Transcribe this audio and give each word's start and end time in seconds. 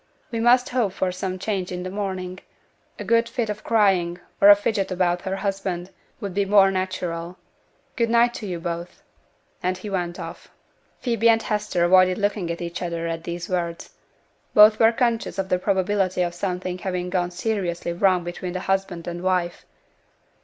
We 0.31 0.39
must 0.39 0.69
hope 0.69 0.93
for 0.93 1.11
some 1.11 1.37
change 1.37 1.71
in 1.71 1.83
the 1.83 1.91
morning; 1.91 2.39
a 2.97 3.03
good 3.03 3.29
fit 3.29 3.51
of 3.51 3.63
crying, 3.63 4.17
or 4.41 4.49
a 4.49 4.55
fidget 4.55 4.89
about 4.89 5.21
her 5.21 5.35
husband, 5.35 5.91
would 6.19 6.33
be 6.33 6.43
more 6.43 6.71
natural. 6.71 7.37
Good 7.95 8.09
night 8.09 8.33
to 8.33 8.47
you 8.47 8.59
both,' 8.59 9.03
and 9.61 9.75
off 9.77 9.81
he 9.83 9.89
went. 9.91 10.19
Phoebe 11.01 11.29
and 11.29 11.43
Hester 11.43 11.83
avoided 11.83 12.17
looking 12.17 12.49
at 12.49 12.63
each 12.63 12.81
other 12.81 13.05
at 13.05 13.25
these 13.25 13.47
words. 13.47 13.91
Both 14.55 14.79
were 14.79 14.91
conscious 14.91 15.37
of 15.37 15.49
the 15.49 15.59
probability 15.59 16.23
of 16.23 16.33
something 16.33 16.79
having 16.79 17.11
gone 17.11 17.29
seriously 17.29 17.93
wrong 17.93 18.23
between 18.23 18.53
the 18.53 18.61
husband 18.61 19.07
and 19.07 19.21
wife. 19.21 19.67